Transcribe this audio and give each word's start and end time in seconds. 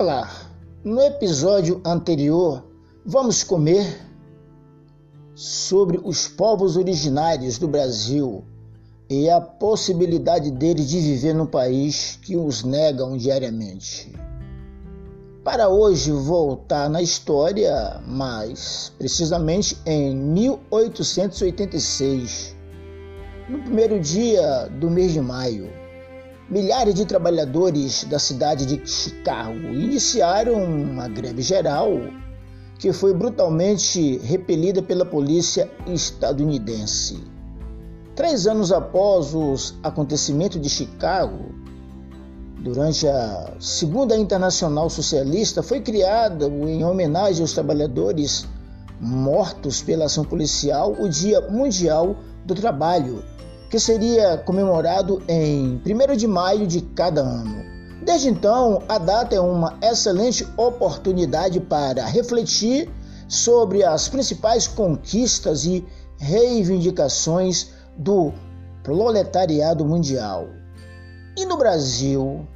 Olá, 0.00 0.32
no 0.82 0.98
episódio 1.02 1.78
anterior 1.84 2.64
vamos 3.04 3.44
comer 3.44 4.00
sobre 5.34 6.00
os 6.02 6.26
povos 6.26 6.78
originários 6.78 7.58
do 7.58 7.68
Brasil 7.68 8.42
e 9.10 9.28
a 9.28 9.42
possibilidade 9.42 10.50
deles 10.52 10.88
de 10.88 11.00
viver 11.00 11.34
no 11.34 11.46
país 11.46 12.18
que 12.22 12.34
os 12.34 12.64
negam 12.64 13.14
diariamente. 13.14 14.10
Para 15.44 15.68
hoje 15.68 16.12
voltar 16.12 16.88
na 16.88 17.02
história, 17.02 18.00
mais 18.06 18.90
precisamente 18.96 19.76
em 19.84 20.16
1886, 20.16 22.56
no 23.50 23.58
primeiro 23.58 24.00
dia 24.00 24.66
do 24.80 24.88
mês 24.88 25.12
de 25.12 25.20
maio, 25.20 25.70
milhares 26.50 26.94
de 26.94 27.04
trabalhadores 27.04 28.04
da 28.04 28.18
cidade 28.18 28.66
de 28.66 28.84
Chicago 28.84 29.68
iniciaram 29.68 30.54
uma 30.54 31.08
greve 31.08 31.42
geral 31.42 31.88
que 32.76 32.92
foi 32.92 33.14
brutalmente 33.14 34.18
repelida 34.18 34.82
pela 34.82 35.04
polícia 35.04 35.70
estadunidense. 35.86 37.22
Três 38.16 38.46
anos 38.46 38.72
após 38.72 39.34
os 39.34 39.74
acontecimentos 39.82 40.60
de 40.60 40.68
Chicago, 40.68 41.54
durante 42.58 43.06
a 43.06 43.52
Segunda 43.60 44.16
Internacional 44.16 44.90
Socialista, 44.90 45.62
foi 45.62 45.80
criada, 45.80 46.46
em 46.46 46.84
homenagem 46.84 47.42
aos 47.42 47.52
trabalhadores 47.52 48.46
mortos 48.98 49.82
pela 49.82 50.06
ação 50.06 50.24
policial, 50.24 50.96
o 50.98 51.08
Dia 51.08 51.40
Mundial 51.48 52.16
do 52.44 52.54
Trabalho, 52.54 53.22
que 53.70 53.78
seria 53.78 54.36
comemorado 54.36 55.22
em 55.28 55.80
1 55.86 56.16
de 56.16 56.26
maio 56.26 56.66
de 56.66 56.80
cada 56.80 57.20
ano. 57.20 57.64
Desde 58.04 58.28
então, 58.28 58.82
a 58.88 58.98
data 58.98 59.36
é 59.36 59.40
uma 59.40 59.78
excelente 59.80 60.44
oportunidade 60.56 61.60
para 61.60 62.04
refletir 62.04 62.90
sobre 63.28 63.84
as 63.84 64.08
principais 64.08 64.66
conquistas 64.66 65.64
e 65.64 65.86
reivindicações 66.18 67.68
do 67.96 68.32
proletariado 68.82 69.84
mundial. 69.84 70.48
E 71.36 71.46
no 71.46 71.56
Brasil, 71.56 72.46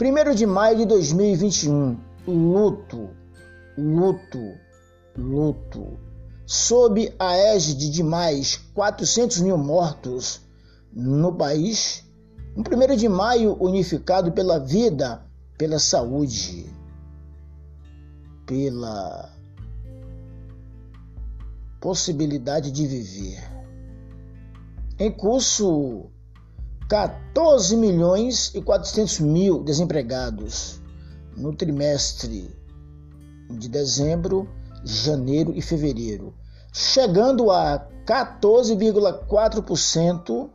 1 0.00 0.34
de 0.34 0.46
maio 0.46 0.76
de 0.76 0.84
2021, 0.86 1.98
luto, 2.28 3.10
luto, 3.76 4.52
luto. 5.16 6.13
Sob 6.46 7.14
a 7.18 7.36
égide 7.36 7.90
de 7.90 8.02
mais 8.02 8.56
400 8.74 9.40
mil 9.40 9.56
mortos 9.56 10.42
no 10.92 11.34
país, 11.34 12.04
um 12.56 12.60
1 12.60 12.96
de 12.96 13.08
maio 13.08 13.56
unificado 13.60 14.30
pela 14.32 14.58
vida, 14.58 15.24
pela 15.56 15.78
saúde, 15.78 16.66
pela 18.46 19.32
possibilidade 21.80 22.70
de 22.70 22.86
viver. 22.86 23.42
Em 24.98 25.10
curso, 25.10 26.10
14 26.88 27.76
milhões 27.76 28.54
e 28.54 28.62
400 28.62 29.20
mil 29.20 29.62
desempregados 29.64 30.80
no 31.36 31.54
trimestre 31.54 32.54
de 33.50 33.68
dezembro, 33.68 34.48
janeiro 34.84 35.52
e 35.54 35.62
fevereiro, 35.62 36.34
chegando 36.72 37.50
a 37.50 37.88
14,4%, 38.06 40.50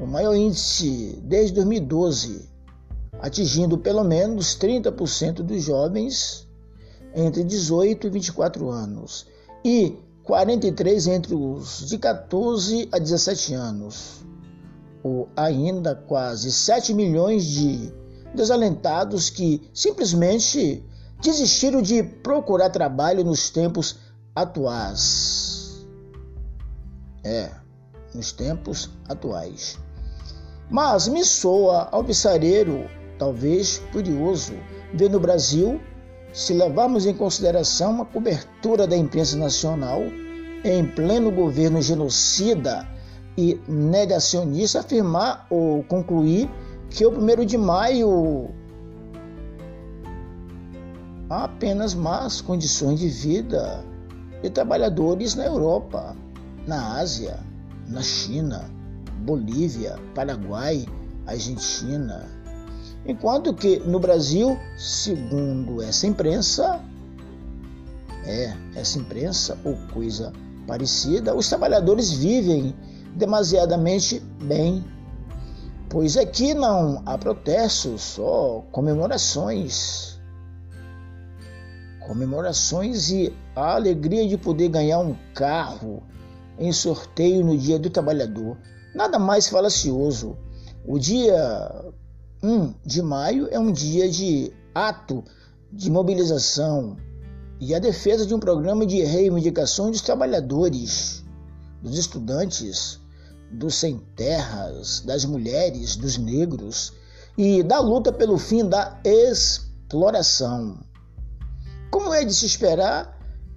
o 0.00 0.06
maior 0.06 0.34
índice 0.34 1.20
desde 1.22 1.54
2012, 1.54 2.50
atingindo 3.20 3.78
pelo 3.78 4.02
menos 4.02 4.58
30% 4.58 5.42
dos 5.42 5.62
jovens 5.62 6.48
entre 7.14 7.44
18 7.44 8.06
e 8.06 8.10
24 8.10 8.70
anos 8.70 9.26
e 9.64 9.96
43 10.24 11.06
entre 11.08 11.34
os 11.34 11.86
de 11.88 11.98
14 11.98 12.88
a 12.90 12.98
17 12.98 13.54
anos, 13.54 14.24
ou 15.02 15.28
ainda 15.36 15.94
quase 15.94 16.50
7 16.50 16.94
milhões 16.94 17.44
de 17.44 17.92
desalentados 18.34 19.28
que 19.28 19.60
simplesmente 19.74 20.82
desistiram 21.22 21.80
de 21.80 22.02
procurar 22.02 22.68
trabalho 22.68 23.24
nos 23.24 23.48
tempos 23.48 23.98
atuais. 24.34 25.86
É, 27.24 27.50
nos 28.12 28.32
tempos 28.32 28.90
atuais. 29.08 29.78
Mas 30.68 31.06
me 31.06 31.24
soa 31.24 31.88
ao 31.92 32.02
pissareiro, 32.02 32.86
talvez 33.18 33.78
curioso, 33.92 34.54
ver 34.92 35.08
no 35.08 35.20
Brasil 35.20 35.80
se 36.32 36.52
levarmos 36.54 37.06
em 37.06 37.14
consideração 37.14 38.02
a 38.02 38.06
cobertura 38.06 38.86
da 38.86 38.96
imprensa 38.96 39.36
nacional 39.36 40.00
em 40.64 40.84
pleno 40.84 41.30
governo 41.30 41.80
genocida 41.80 42.88
e 43.36 43.60
negacionista, 43.68 44.80
afirmar 44.80 45.46
ou 45.50 45.82
concluir 45.84 46.50
que 46.90 47.04
o 47.04 47.10
1 47.10 47.44
de 47.44 47.58
maio 47.58 48.50
há 51.32 51.44
apenas 51.44 51.94
más 51.94 52.40
condições 52.40 53.00
de 53.00 53.08
vida 53.08 53.84
de 54.42 54.50
trabalhadores 54.50 55.34
na 55.34 55.46
Europa, 55.46 56.16
na 56.66 56.98
Ásia, 56.98 57.38
na 57.88 58.02
China, 58.02 58.70
Bolívia, 59.24 59.98
Paraguai, 60.14 60.86
Argentina, 61.26 62.28
Enquanto 63.04 63.52
que 63.52 63.80
no 63.80 63.98
Brasil, 63.98 64.56
segundo 64.76 65.82
essa 65.82 66.06
imprensa, 66.06 66.80
é, 68.24 68.54
essa 68.76 68.98
imprensa 68.98 69.58
ou 69.64 69.76
coisa 69.92 70.32
parecida, 70.68 71.34
os 71.34 71.48
trabalhadores 71.48 72.12
vivem 72.12 72.74
demasiadamente 73.16 74.20
bem, 74.44 74.84
pois 75.88 76.16
aqui 76.16 76.54
não 76.54 77.02
há 77.04 77.18
protestos, 77.18 78.02
só 78.02 78.64
comemorações. 78.70 80.20
Comemorações 82.06 83.10
e 83.10 83.32
a 83.54 83.74
alegria 83.74 84.26
de 84.28 84.36
poder 84.36 84.68
ganhar 84.68 84.98
um 84.98 85.16
carro 85.34 86.02
em 86.58 86.72
sorteio 86.72 87.44
no 87.44 87.56
Dia 87.56 87.78
do 87.78 87.90
Trabalhador. 87.90 88.56
Nada 88.94 89.18
mais 89.18 89.48
falacioso. 89.48 90.36
O 90.86 90.98
dia 90.98 91.92
1 92.42 92.74
de 92.84 93.00
maio 93.02 93.48
é 93.50 93.58
um 93.58 93.70
dia 93.70 94.08
de 94.08 94.52
ato 94.74 95.24
de 95.72 95.90
mobilização 95.90 96.96
e 97.60 97.74
a 97.74 97.78
defesa 97.78 98.26
de 98.26 98.34
um 98.34 98.40
programa 98.40 98.84
de 98.84 99.02
reivindicação 99.02 99.90
dos 99.90 100.00
trabalhadores, 100.00 101.24
dos 101.80 101.96
estudantes, 101.96 102.98
dos 103.52 103.76
sem 103.76 103.98
terras, 104.16 105.00
das 105.00 105.24
mulheres, 105.24 105.94
dos 105.94 106.18
negros 106.18 106.92
e 107.38 107.62
da 107.62 107.78
luta 107.80 108.12
pelo 108.12 108.36
fim 108.36 108.68
da 108.68 109.00
exploração. 109.04 110.78
Como 111.92 112.14
é 112.14 112.24
de 112.24 112.32
se 112.32 112.46
esperar, 112.46 113.14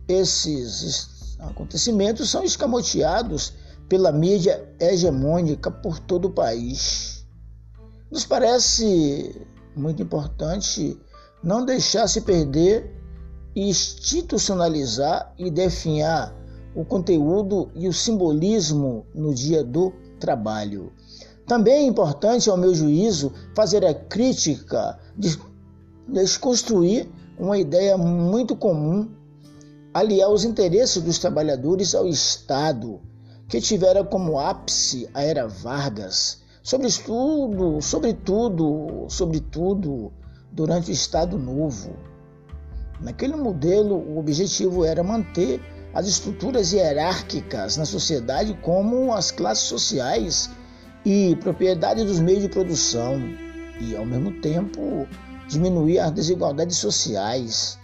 esses 0.09 1.37
acontecimentos 1.39 2.29
são 2.29 2.43
escamoteados 2.43 3.53
pela 3.87 4.11
mídia 4.11 4.75
hegemônica 4.77 5.71
por 5.71 5.99
todo 5.99 6.25
o 6.25 6.33
país. 6.33 7.25
Nos 8.11 8.25
parece 8.25 9.47
muito 9.73 10.03
importante 10.03 10.99
não 11.41 11.65
deixar 11.65 12.09
se 12.09 12.19
perder 12.19 12.93
e 13.55 13.69
institucionalizar 13.69 15.33
e 15.37 15.49
definhar 15.49 16.35
o 16.75 16.83
conteúdo 16.83 17.71
e 17.73 17.87
o 17.87 17.93
simbolismo 17.93 19.07
no 19.15 19.33
dia 19.33 19.63
do 19.63 19.93
trabalho. 20.19 20.91
Também 21.47 21.85
é 21.85 21.87
importante, 21.87 22.49
ao 22.49 22.57
meu 22.57 22.75
juízo, 22.75 23.31
fazer 23.55 23.85
a 23.85 23.93
crítica 23.93 24.99
de 25.17 25.39
desconstruir 26.05 27.09
uma 27.37 27.57
ideia 27.57 27.97
muito 27.97 28.55
comum, 28.55 29.09
aliar 29.93 30.29
os 30.29 30.43
interesses 30.43 31.01
dos 31.01 31.19
trabalhadores 31.19 31.93
ao 31.95 32.07
Estado, 32.07 33.01
que 33.47 33.61
tivera 33.61 34.03
como 34.03 34.39
ápice 34.39 35.09
a 35.13 35.21
era 35.21 35.47
Vargas 35.47 36.45
sobretudo, 36.65 37.79
sobretudo, 37.79 39.05
sobretudo 39.07 40.11
durante 40.51 40.89
o 40.89 40.93
Estado 40.93 41.37
Novo. 41.37 41.95
Naquele 42.99 43.35
modelo, 43.35 43.95
o 43.95 44.17
objetivo 44.17 44.83
era 44.83 45.03
manter 45.03 45.61
as 45.93 46.07
estruturas 46.07 46.73
hierárquicas 46.73 47.77
na 47.77 47.85
sociedade 47.85 48.57
como 48.63 49.13
as 49.13 49.29
classes 49.29 49.65
sociais 49.65 50.49
e 51.05 51.35
propriedade 51.35 52.03
dos 52.03 52.19
meios 52.19 52.41
de 52.41 52.49
produção 52.49 53.13
e, 53.79 53.95
ao 53.95 54.05
mesmo 54.05 54.41
tempo, 54.41 55.07
diminuir 55.47 55.99
as 55.99 56.11
desigualdades 56.11 56.77
sociais, 56.77 57.79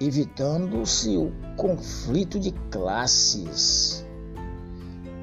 evitando-se 0.00 1.16
o 1.16 1.32
conflito 1.56 2.38
de 2.38 2.52
classes 2.70 4.04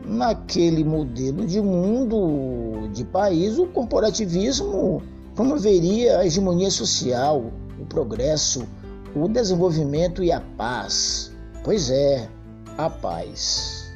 naquele 0.09 0.83
modelo 0.83 1.45
de 1.45 1.61
mundo, 1.61 2.89
de 2.91 3.05
país, 3.05 3.59
o 3.59 3.67
corporativismo 3.67 5.03
promoveria 5.35 6.19
a 6.19 6.25
hegemonia 6.25 6.71
social, 6.71 7.51
o 7.79 7.85
progresso, 7.85 8.67
o 9.15 9.27
desenvolvimento 9.27 10.23
e 10.23 10.31
a 10.31 10.41
paz. 10.41 11.31
Pois 11.63 11.91
é, 11.91 12.27
a 12.77 12.89
paz. 12.89 13.89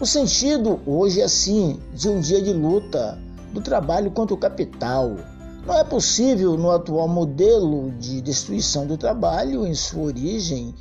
O 0.00 0.06
sentido 0.06 0.80
hoje 0.86 1.20
é 1.20 1.24
assim 1.24 1.80
de 1.92 2.08
um 2.08 2.20
dia 2.20 2.40
de 2.40 2.52
luta 2.52 3.18
do 3.52 3.60
trabalho 3.60 4.10
contra 4.10 4.34
o 4.34 4.38
capital. 4.38 5.16
Não 5.66 5.78
é 5.78 5.84
possível, 5.84 6.58
no 6.58 6.70
atual 6.70 7.08
modelo 7.08 7.90
de 7.92 8.20
destruição 8.20 8.86
do 8.86 8.98
trabalho, 8.98 9.66
em 9.66 9.74
sua 9.74 10.02
origem 10.02 10.74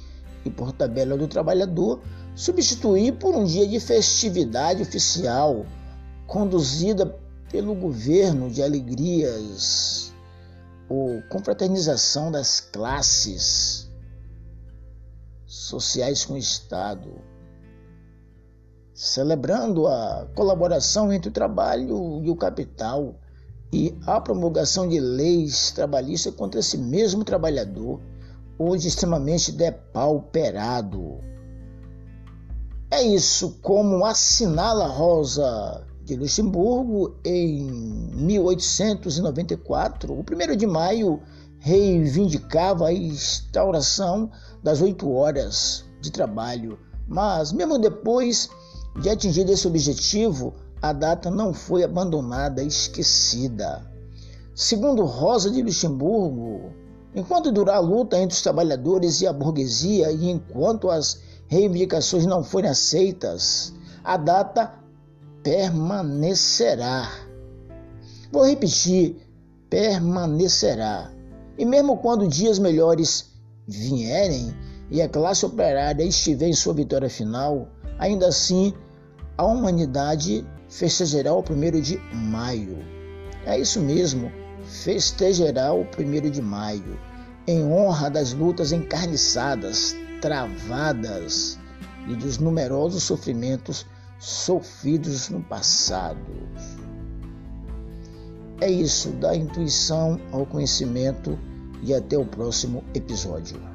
e 0.44 0.50
por 0.50 0.74
tabela 0.74 1.16
do 1.16 1.26
trabalhador, 1.26 2.02
substituir 2.36 3.14
por 3.14 3.34
um 3.34 3.46
dia 3.46 3.66
de 3.66 3.80
festividade 3.80 4.82
oficial 4.82 5.66
conduzida 6.28 7.18
pelo 7.50 7.74
governo 7.76 8.50
de 8.50 8.62
alegrias 8.62 10.14
ou 10.90 11.22
confraternização 11.30 12.30
das 12.30 12.60
classes 12.60 13.90
sociais 15.46 16.26
com 16.26 16.34
o 16.34 16.38
Estado, 16.38 17.22
celebrando 18.94 19.88
a 19.88 20.28
colaboração 20.36 21.14
entre 21.14 21.30
o 21.30 21.34
trabalho 21.34 22.22
e 22.22 22.30
o 22.30 22.36
capital 22.36 23.16
e 23.74 23.94
a 24.06 24.22
promulgação 24.22 24.88
de 24.88 25.00
leis 25.00 25.72
trabalhistas 25.72 26.36
contra 26.36 26.60
esse 26.60 26.78
mesmo 26.78 27.24
trabalhador, 27.24 28.00
hoje 28.60 28.88
extremamente 28.88 29.52
depauperado. 29.52 31.20
É 32.92 33.02
isso 33.02 33.58
como 33.64 34.06
assinala 34.06 34.86
Rosa 34.86 35.84
de 36.04 36.16
Luxemburgo 36.16 37.16
em 37.26 37.64
1894, 38.14 40.14
o 40.14 40.20
1 40.20 40.24
de 40.56 40.68
maio 40.68 41.20
reivindicava 41.58 42.90
a 42.90 42.94
instauração 42.94 44.30
das 44.62 44.82
oito 44.82 45.12
horas 45.12 45.84
de 46.00 46.12
trabalho, 46.12 46.78
mas 47.08 47.52
mesmo 47.52 47.80
depois 47.80 48.52
de 49.02 49.10
atingir 49.10 49.50
esse 49.50 49.68
objetivo, 49.68 50.54
a 50.84 50.92
data 50.92 51.32
não 51.32 51.54
foi 51.54 51.82
abandonada, 51.82 52.62
esquecida. 52.62 53.90
Segundo 54.54 55.06
Rosa 55.06 55.50
de 55.50 55.62
Luxemburgo, 55.62 56.74
enquanto 57.16 57.54
durar 57.54 57.78
a 57.78 57.80
luta 57.80 58.18
entre 58.18 58.36
os 58.36 58.42
trabalhadores 58.42 59.22
e 59.22 59.26
a 59.26 59.32
burguesia 59.32 60.12
e 60.12 60.30
enquanto 60.30 60.92
as 60.92 61.22
reivindicações 61.48 62.26
não 62.26 62.44
forem 62.44 62.70
aceitas, 62.70 63.74
a 64.04 64.18
data 64.18 64.74
permanecerá. 65.42 67.10
Vou 68.30 68.46
repetir: 68.46 69.26
permanecerá. 69.70 71.14
E 71.58 71.64
mesmo 71.64 71.96
quando 71.96 72.28
dias 72.28 72.60
melhores 72.60 73.32
vierem 73.66 74.54
e 74.92 75.02
a 75.02 75.08
classe 75.08 75.46
operária 75.46 76.04
estiver 76.04 76.50
em 76.50 76.54
sua 76.54 76.74
vitória 76.74 77.10
final, 77.10 77.70
ainda 77.98 78.28
assim 78.28 78.74
a 79.38 79.46
humanidade 79.46 80.46
festejará 80.74 81.32
o 81.34 81.44
primeiro 81.44 81.80
de 81.80 82.00
maio. 82.12 82.80
É 83.46 83.60
isso 83.60 83.80
mesmo, 83.80 84.32
festejará 84.66 85.72
o 85.72 85.86
primeiro 85.86 86.32
de 86.32 86.42
maio, 86.42 87.00
em 87.46 87.64
honra 87.64 88.10
das 88.10 88.34
lutas 88.34 88.72
encarniçadas, 88.72 89.96
travadas 90.20 91.60
e 92.08 92.16
dos 92.16 92.40
numerosos 92.40 93.04
sofrimentos 93.04 93.86
sofridos 94.18 95.30
no 95.30 95.44
passado. 95.44 96.20
É 98.60 98.72
isso, 98.72 99.10
da 99.12 99.36
intuição 99.36 100.20
ao 100.32 100.46
conhecimento 100.46 101.38
e 101.84 101.94
até 101.94 102.18
o 102.18 102.26
próximo 102.26 102.84
episódio. 102.96 103.73